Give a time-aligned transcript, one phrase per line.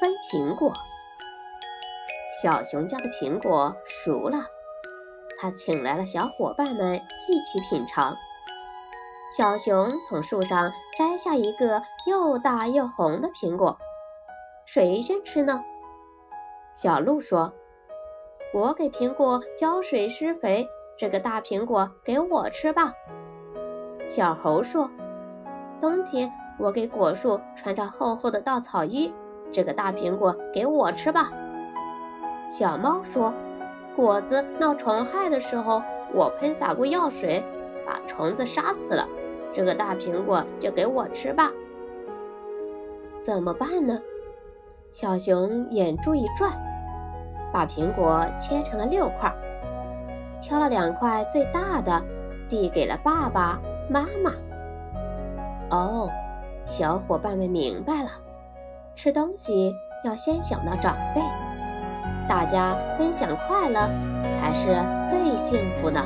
[0.00, 0.72] 分苹果。
[2.42, 4.38] 小熊家的苹果熟了，
[5.40, 6.96] 他请来了小伙伴们
[7.28, 8.16] 一起品尝。
[9.36, 13.76] 小熊从树上摘下一个又大又红的苹果，
[14.64, 15.64] 谁先吃呢？
[16.72, 17.52] 小鹿说
[18.54, 22.92] ：“我给苹果浇水施肥，这个大苹果给我吃吧。”
[24.06, 24.90] 小猴说
[25.80, 29.12] ：“冬天我给果树穿上厚厚的稻草衣，
[29.52, 31.32] 这个大苹果给我吃吧。”
[32.48, 33.32] 小猫说
[33.94, 35.82] ：“果子闹虫害的时候，
[36.14, 37.44] 我喷洒过药水，
[37.86, 39.06] 把虫子杀死了。”
[39.52, 41.50] 这个大苹果就给我吃吧。
[43.20, 44.00] 怎么办呢？
[44.92, 46.52] 小熊眼珠一转，
[47.52, 49.34] 把苹果切成了六块，
[50.40, 52.02] 挑了两块最大的，
[52.48, 53.58] 递给了爸爸
[53.90, 54.32] 妈妈。
[55.70, 56.08] 哦，
[56.64, 58.10] 小伙伴们明白了，
[59.00, 61.20] 吃东西要先想到长辈，
[62.28, 63.88] 大家分享快乐
[64.34, 64.74] 才是
[65.08, 66.04] 最幸福的。